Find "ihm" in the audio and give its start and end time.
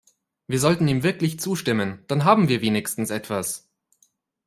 0.87-1.03